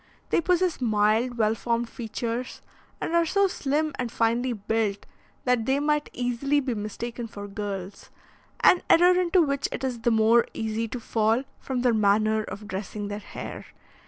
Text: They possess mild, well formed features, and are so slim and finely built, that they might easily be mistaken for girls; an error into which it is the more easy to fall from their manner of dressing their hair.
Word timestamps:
They 0.31 0.41
possess 0.41 0.81
mild, 0.81 1.37
well 1.37 1.53
formed 1.53 1.87
features, 1.87 2.63
and 2.99 3.13
are 3.13 3.23
so 3.23 3.47
slim 3.47 3.93
and 3.99 4.11
finely 4.11 4.51
built, 4.51 5.05
that 5.43 5.67
they 5.67 5.79
might 5.79 6.09
easily 6.11 6.59
be 6.59 6.73
mistaken 6.73 7.27
for 7.27 7.47
girls; 7.47 8.09
an 8.61 8.81
error 8.89 9.21
into 9.21 9.43
which 9.43 9.69
it 9.71 9.83
is 9.83 9.99
the 9.99 10.09
more 10.09 10.47
easy 10.55 10.87
to 10.87 10.99
fall 10.99 11.43
from 11.59 11.81
their 11.83 11.93
manner 11.93 12.41
of 12.41 12.67
dressing 12.67 13.09
their 13.09 13.19
hair. 13.19 13.63